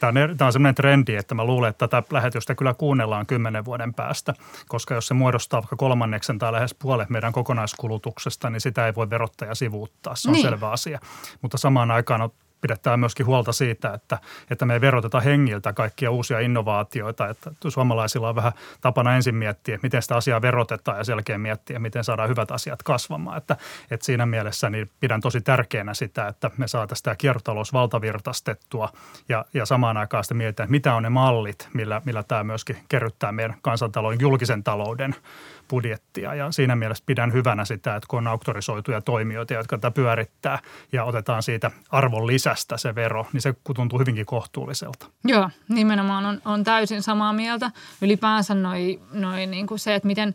[0.00, 3.64] Tämä on, tämä on sellainen trendi, että mä luulen, että tätä lähetystä kyllä kuunnellaan kymmenen
[3.64, 4.34] vuoden päästä,
[4.68, 9.10] koska jos se muodostaa vaikka kolmanneksen tai lähes puolet meidän kokonaiskulutuksesta, niin sitä ei voi
[9.10, 10.14] verottaja sivuuttaa.
[10.14, 10.42] Se on niin.
[10.46, 11.00] selvä asia.
[11.42, 14.18] Mutta samaan aikaan on pidetään myöskin huolta siitä, että,
[14.50, 17.28] että me ei veroteta hengiltä kaikkia uusia innovaatioita.
[17.28, 22.04] Että suomalaisilla on vähän tapana ensin miettiä, miten sitä asiaa verotetaan ja selkeä miettiä, miten
[22.04, 23.38] saadaan hyvät asiat kasvamaan.
[23.38, 23.56] Että,
[23.90, 28.88] että siinä mielessä niin pidän tosi tärkeänä sitä, että me saataisiin tämä kiertotalous valtavirtastettua
[29.28, 33.32] ja, ja samaan aikaan sitten mietitään, mitä on ne mallit, millä, millä tämä myöskin kerryttää
[33.32, 35.14] meidän kansantalouden, julkisen talouden–
[35.68, 36.34] budjettia.
[36.34, 40.58] Ja siinä mielessä pidän hyvänä sitä, että kun on auktorisoituja toimijoita, jotka tätä pyörittää
[40.92, 45.06] ja otetaan siitä arvon lisästä se vero, niin se tuntuu hyvinkin kohtuulliselta.
[45.24, 47.70] Joo, nimenomaan on, on täysin samaa mieltä.
[48.02, 50.34] Ylipäänsä noi, noi niin kuin se, että miten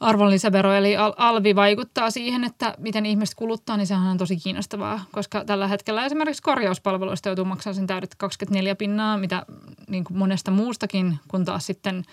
[0.00, 5.44] arvonlisävero eli alvi vaikuttaa siihen, että miten ihmiset kuluttaa, niin sehän on tosi kiinnostavaa, koska
[5.44, 9.46] tällä hetkellä esimerkiksi korjauspalveluista joutuu maksamaan sen täydet 24 pinnaa, mitä
[9.88, 12.04] niin kuin monesta muustakin, kun taas sitten–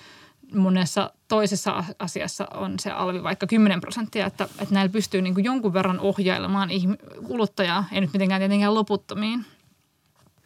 [0.53, 5.45] monessa toisessa asiassa on se alvi vaikka 10 prosenttia, että, että näillä pystyy niin kuin
[5.45, 6.69] jonkun verran ohjailemaan
[7.27, 9.45] kuluttajaa, ei nyt mitenkään tietenkään loputtomiin.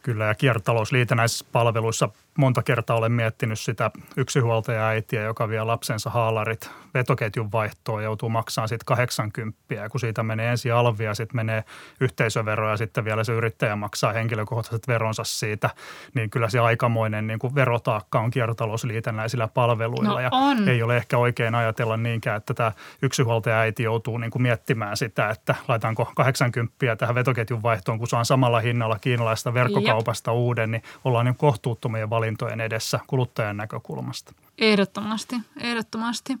[0.02, 7.52] Kyllä, ja kiertotalousliitännäisissä palveluissa monta kertaa olen miettinyt sitä yksinhuoltaja-äitiä, joka vie lapsensa haalarit vetoketjun
[7.52, 11.64] vaihtoon, joutuu maksamaan sitten 80, ja kun siitä menee ensin alvia, ja sitten menee
[12.00, 15.70] yhteisövero ja sitten vielä se yrittäjä maksaa henkilökohtaiset veronsa siitä,
[16.14, 20.10] niin kyllä se aikamoinen niin kuin verotaakka on kiertotalousliitännäisillä palveluilla.
[20.10, 20.68] No ja on.
[20.68, 25.54] ei ole ehkä oikein ajatella niinkään, että tämä yksinhuoltaja-äiti joutuu niin kuin miettimään sitä, että
[25.68, 30.38] laitanko 80 tähän vetoketjun vaihtoon, kun saan samalla hinnalla kiinalaista verkkokaupasta Jep.
[30.38, 34.32] uuden, niin ollaan niin kohtuuttomien valintojen edessä kuluttajan näkökulmasta.
[34.58, 36.38] Ehdottomasti, ehdottomasti.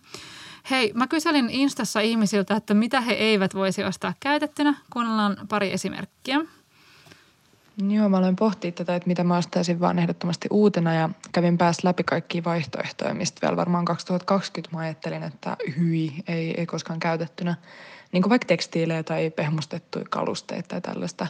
[0.70, 4.74] Hei, mä kyselin Instassa ihmisiltä, että mitä he eivät voisi ostaa käytettynä.
[4.92, 6.40] Kuunnellaan pari esimerkkiä.
[7.88, 11.88] Joo, mä aloin pohtia tätä, että mitä mä ostaisin vaan ehdottomasti uutena ja kävin päässä
[11.88, 17.54] läpi kaikkia vaihtoehtoja, mistä vielä varmaan 2020 mä ajattelin, että hyi, ei, ei koskaan käytettynä.
[18.12, 21.26] Niin kuin vaikka tekstiilejä tai pehmustettuja kalusteita tai tällaista.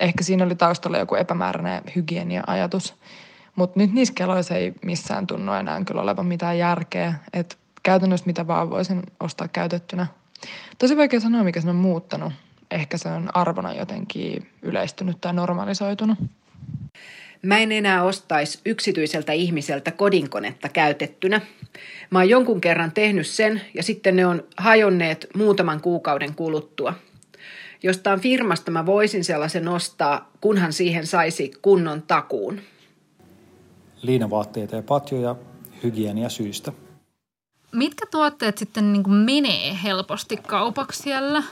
[0.00, 2.94] Ehkä siinä oli taustalla joku epämääräinen hygienia-ajatus.
[3.56, 7.14] Mutta nyt niissä keloissa ei missään tunnu enää kyllä olevan mitään järkeä.
[7.32, 10.06] Että käytännössä mitä vaan voisin ostaa käytettynä.
[10.78, 12.32] Tosi vaikea sanoa, mikä se on muuttanut.
[12.70, 16.18] Ehkä se on arvona jotenkin yleistynyt tai normalisoitunut.
[17.42, 21.40] Mä en enää ostaisi yksityiseltä ihmiseltä kodinkonetta käytettynä.
[22.10, 26.94] Mä oon jonkun kerran tehnyt sen ja sitten ne on hajonneet muutaman kuukauden kuluttua.
[27.82, 32.60] Jostain firmasta mä voisin sellaisen ostaa, kunhan siihen saisi kunnon takuun.
[34.06, 35.36] Liinavaatteita ja patjoja
[35.82, 36.72] hygienia syistä.
[37.72, 41.42] Mitkä tuotteet sitten niin kuin menee helposti kaupaksi siellä?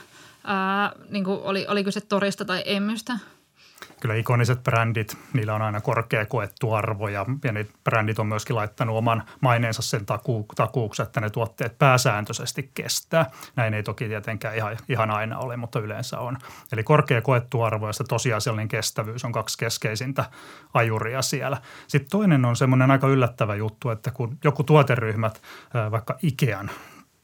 [0.43, 3.19] Ää, niin kuin oli, oliko se torista tai emmystä?
[4.03, 8.55] Kyllä ikoniset brändit, niillä on aina korkea koettu arvo ja, ja ne brändit on myöskin
[8.55, 13.25] laittanut oman maineensa sen taku, takuuksi, että ne tuotteet pääsääntöisesti kestää.
[13.55, 16.37] Näin ei toki tietenkään ihan, ihan aina ole, mutta yleensä on.
[16.71, 20.25] Eli korkea koettu arvo ja se tosiasiallinen kestävyys on kaksi keskeisintä
[20.73, 21.57] ajuria siellä.
[21.87, 25.41] Sitten toinen on semmoinen aika yllättävä juttu, että kun joku tuoteryhmät,
[25.91, 26.69] vaikka Ikean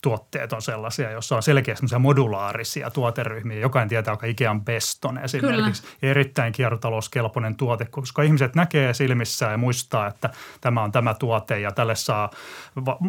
[0.02, 3.60] tuotteet on sellaisia, joissa on selkeästi modulaarisia tuoteryhmiä.
[3.60, 5.82] Jokainen tietää, että Ikean Beston esimerkiksi.
[5.82, 6.12] Kyllä.
[6.12, 10.30] Erittäin kiertotalouskelpoinen tuote, koska ihmiset näkee silmissään ja muistaa, että
[10.62, 12.30] tämä on tämä tuote ja tälle saa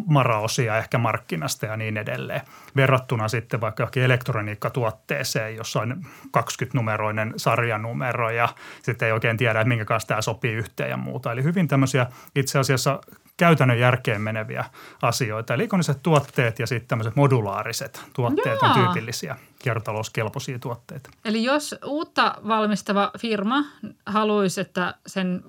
[0.05, 2.41] maraosia ehkä markkinasta ja niin edelleen.
[2.75, 6.05] Verrattuna sitten vaikka johonkin elektroniikkatuotteeseen, jossa on
[6.37, 8.49] 20-numeroinen sarjanumero ja
[8.83, 11.31] sitten ei oikein tiedä, että minkä kanssa tämä sopii yhteen ja muuta.
[11.31, 13.01] Eli hyvin tämmöisiä itse asiassa
[13.41, 14.65] käytännön järkeen meneviä
[15.01, 15.53] asioita.
[15.53, 18.71] Eli ikoniset tuotteet ja sitten tämmöiset modulaariset tuotteet Jaa.
[18.71, 21.09] on tyypillisiä kiertotalouskelpoisia tuotteita.
[21.25, 23.65] Eli jos uutta valmistava firma
[24.05, 25.43] haluaisi, että sen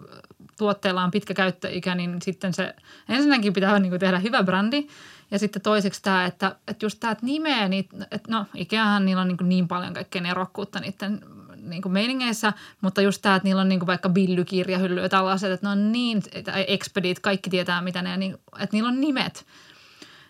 [0.59, 2.75] tuotteella on pitkä käyttöikä, niin sitten se
[3.09, 4.87] ensinnäkin pitää niin tehdä hyvä brändi
[5.31, 9.23] ja sitten toiseksi tämä, että, että just tämä, että nimeä, niin, että no Ikeahan niillä
[9.23, 11.21] on niin, niin paljon kaikkea erokkuutta niiden
[11.63, 15.53] niin kuin meiningeissä, mutta just tämä, että niillä on niin kuin vaikka billykirjahylly ja tällaiset,
[15.53, 16.23] että ne on niin,
[16.67, 19.47] expedit, kaikki tietää mitä ne, niin, että niillä on nimet.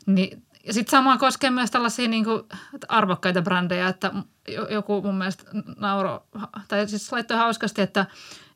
[0.07, 2.43] Niin, ja sitten sama koskee myös tällaisia niin kuin,
[2.89, 4.13] arvokkaita brändejä, että
[4.71, 5.45] joku mun mielestä
[5.77, 6.27] nauro,
[6.69, 8.07] tai siis laittoi hauskasti, että,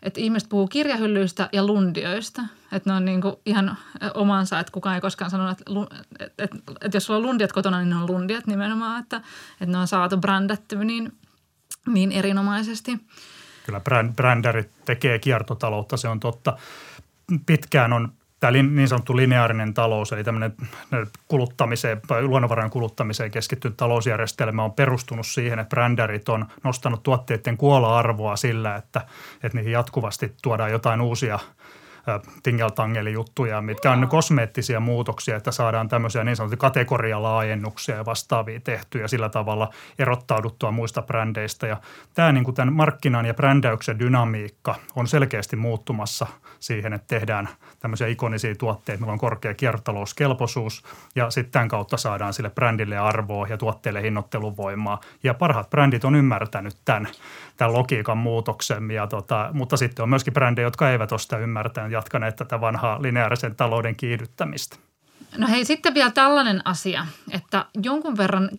[0.03, 2.43] että ihmiset puhuu kirjahyllyistä ja lundioista.
[2.73, 3.77] Että ne on niin kuin ihan
[4.15, 7.79] omansa, että kukaan ei koskaan sanonut, että, että, että, että jos sulla on lundiat kotona,
[7.79, 9.17] niin ne on lundiat nimenomaan, että,
[9.61, 11.13] että ne on saatu brändätty niin–
[11.87, 12.93] niin erinomaisesti.
[13.67, 13.81] Kyllä
[14.17, 16.57] brändärit tekee kiertotaloutta, se on totta.
[17.47, 20.53] Pitkään on tämä niin sanottu lineaarinen talous, eli tämmöinen
[21.29, 28.77] kuluttamiseen, luonnonvarojen kuluttamiseen keskittynyt talousjärjestelmä on perustunut siihen, että brändärit on nostanut tuotteiden kuola-arvoa sillä,
[28.77, 29.07] että,
[29.43, 31.39] että niihin jatkuvasti tuodaan jotain uusia–
[32.43, 39.09] tingeltangeli juttuja, mitkä on kosmeettisia muutoksia, että saadaan tämmöisiä niin sanottuja kategorialaajennuksia ja vastaavia tehtyä
[39.09, 41.67] sillä tavalla erottauduttua muista brändeistä.
[41.67, 41.77] Ja
[42.15, 46.27] tämä niin kuin tämän markkinan ja brändäyksen dynamiikka on selkeästi muuttumassa
[46.61, 52.33] siihen, että tehdään tämmöisiä ikonisia tuotteita, millä on korkea kiertotalouskelpoisuus ja sitten tämän kautta saadaan
[52.33, 55.01] sille brändille arvoa ja tuotteille hinnoittelun voimaa.
[55.23, 57.09] Ja parhaat brändit on ymmärtänyt tämän,
[57.57, 61.93] tämän logiikan muutoksen, ja tota, mutta sitten on myöskin brändejä, jotka eivät ole sitä ymmärtäneet
[61.97, 64.77] jatkaneet tätä vanhaa lineaarisen talouden kiihdyttämistä.
[65.37, 68.51] No hei, sitten vielä tällainen asia, että jonkun verran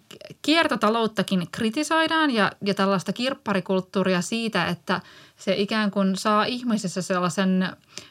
[0.41, 5.01] kiertotalouttakin kritisoidaan ja, ja tällaista kirpparikulttuuria siitä, että
[5.37, 7.69] se ikään kuin saa ihmisessä sellaisen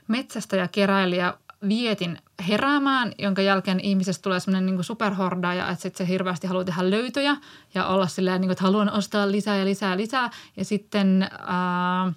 [0.09, 1.35] metsästä ja keräilijä
[1.69, 6.91] vietin heräämään, jonka jälkeen ihmisestä tulee semmoinen niin superhordaaja, että sitten se hirveästi haluaa tehdä
[6.91, 7.37] löytöjä
[7.75, 10.31] ja olla silleen, niin kuin, että haluan ostaa lisää ja lisää ja lisää.
[10.57, 12.13] Ja sitten ää,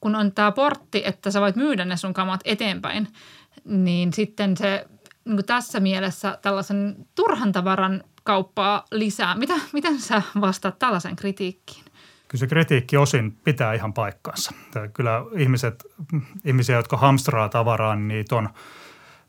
[0.00, 3.08] kun on tämä portti, että sä voit myydä ne sun kamat eteenpäin,
[3.64, 4.86] niin sitten se
[5.24, 9.34] niin tässä mielessä tällaisen turhan tavaran kauppaa lisää.
[9.34, 11.84] Mitä, miten sä vastaat tällaisen kritiikkiin?
[12.28, 14.52] Kyllä se kritiikki osin pitää ihan paikkaansa.
[14.92, 15.84] Kyllä ihmiset,
[16.44, 18.48] ihmisiä, jotka hamstraa tavaraa, niin niitä on–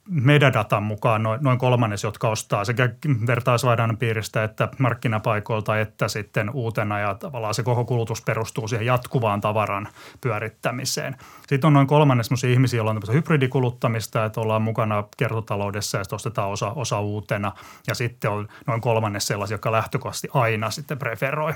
[0.09, 2.89] metadatan mukaan noin, kolmannes, jotka ostaa sekä
[3.27, 9.41] vertaisvaihdannan piiristä että markkinapaikoilta että sitten uutena ja tavallaan se koko kulutus perustuu siihen jatkuvaan
[9.41, 9.87] tavaran
[10.21, 11.15] pyörittämiseen.
[11.47, 16.49] Sitten on noin kolmannes ihmisiä, joilla on hybridikuluttamista, että ollaan mukana kertotaloudessa ja sitten ostetaan
[16.49, 17.51] osa, osa uutena
[17.87, 21.53] ja sitten on noin kolmannes sellaisia, jotka lähtökohtaisesti aina sitten preferoi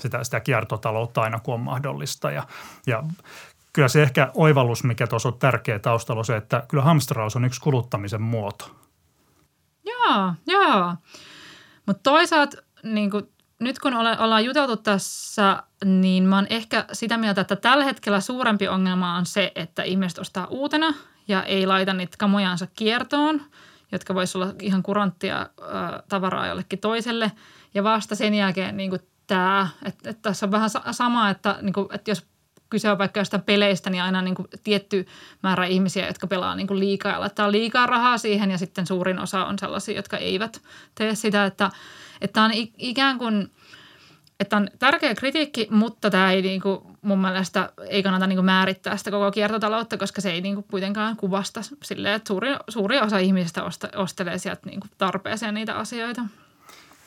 [0.00, 2.30] sitä, sitä kiertotaloutta aina kun on mahdollista.
[2.30, 2.46] Ja,
[2.86, 3.02] ja
[3.72, 7.44] kyllä se ehkä oivallus, mikä tuossa on tärkeä taustalla, on se, että kyllä hamstraus on
[7.44, 8.70] yksi kuluttamisen muoto.
[9.84, 10.94] Joo, joo.
[11.86, 17.16] Mutta toisaalta niin kun, nyt kun ole, ollaan juteltu tässä, niin mä oon ehkä sitä
[17.16, 20.94] mieltä, että tällä hetkellä suurempi ongelma on se, että ihmiset ostaa uutena
[21.28, 23.40] ja ei laita niitä kamojansa kiertoon,
[23.92, 27.32] jotka voisi olla ihan kuranttia äh, tavaraa jollekin toiselle.
[27.74, 28.92] Ja vasta sen jälkeen niin
[29.26, 32.26] tämä, että, että tässä on vähän sama, että, niin kuin, että jos
[32.72, 35.06] kyse on vaikka jostain peleistä, niin aina niin kuin tietty
[35.42, 39.18] määrä ihmisiä, jotka pelaa niin kuin liikaa ja laittaa liikaa rahaa siihen ja sitten suurin
[39.18, 40.62] osa on sellaisia, jotka eivät
[40.94, 41.70] tee sitä, että,
[42.20, 43.50] että on ikään kuin–
[44.42, 49.10] että on tärkeä kritiikki, mutta tämä ei niinku, mun mielestä ei kannata niinku määrittää sitä
[49.10, 53.62] koko kiertotaloutta, koska se ei niinku kuitenkaan kuvasta silleen, että suuri, suuri osa ihmisistä
[53.96, 56.22] ostelee sieltä niinku tarpeeseen niitä asioita.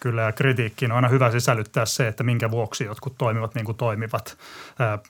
[0.06, 3.78] Kyllä ja kritiikkiin on aina hyvä sisällyttää se, että minkä vuoksi jotkut toimivat niin kuin
[3.78, 4.38] toimivat.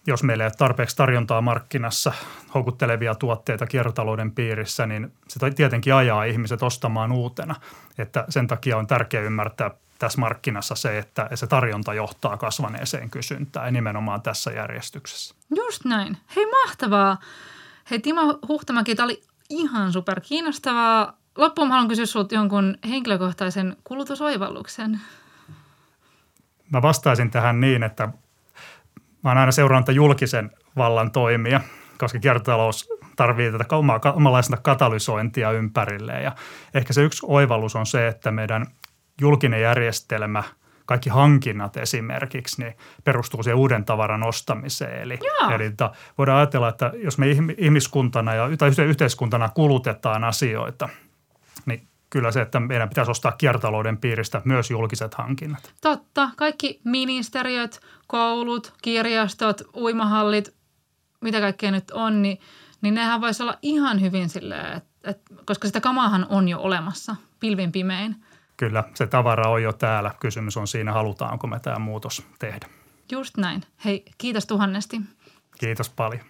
[0.08, 2.14] Jos meillä ei ole tarpeeksi tarjontaa markkinassa,
[2.54, 7.56] houkuttelevia tuotteita kiertotalouden piirissä, niin se tietenkin ajaa ihmiset ostamaan uutena.
[7.98, 13.74] Että sen takia on tärkeää ymmärtää tässä markkinassa se, että se tarjonta johtaa kasvaneeseen kysyntään
[13.74, 15.36] nimenomaan tässä järjestyksessä.
[15.56, 16.18] Just näin.
[16.36, 17.18] Hei mahtavaa.
[17.92, 21.25] Hei Timo Huhtamäki, tämä oli ihan super kiinnostavaa.
[21.38, 25.00] Loppuun haluan kysyä sinulta jonkun henkilökohtaisen kulutusoivalluksen.
[26.70, 28.08] Mä vastaisin tähän niin, että
[29.24, 31.62] mä oon aina seurannut julkisen vallan toimia,
[31.98, 33.66] koska kiertotalous tarvii tätä
[34.16, 36.24] omanlaista katalysointia ympärilleen.
[36.24, 36.32] Ja
[36.74, 38.66] ehkä se yksi oivallus on se, että meidän
[39.22, 40.44] julkinen järjestelmä,
[40.86, 45.02] kaikki hankinnat esimerkiksi, niin perustuu siihen uuden tavaran ostamiseen.
[45.02, 45.20] Eli,
[45.56, 47.26] eli että voidaan ajatella, että jos me
[47.58, 50.90] ihmiskuntana ja, tai yhteiskuntana kulutetaan asioita,
[51.66, 55.74] niin kyllä se, että meidän pitäisi ostaa kiertotalouden piiristä myös julkiset hankinnat.
[55.82, 56.30] Totta.
[56.36, 60.56] Kaikki ministeriöt, koulut, kirjastot, uimahallit,
[61.22, 62.40] mitä kaikkea nyt on, niin,
[62.82, 67.16] niin nehän voisi olla ihan hyvin silleen, että, että, koska sitä kamahan on jo olemassa
[67.40, 68.16] pilvin pimein–
[68.58, 70.12] kyllä se tavara on jo täällä.
[70.20, 72.68] Kysymys on siinä, halutaanko me tämä muutos tehdä.
[73.12, 73.64] Just näin.
[73.86, 75.02] Hei, kiitos tuhannesti.
[75.60, 76.22] Kiitos paljon.